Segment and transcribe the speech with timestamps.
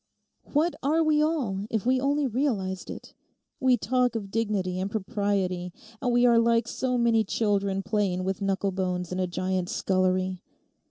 [0.53, 3.13] What are we all if we only realized it?
[3.59, 8.39] We talk of dignity and propriety, and we are like so many children playing with
[8.41, 10.41] knucklebones in a giant's scullery.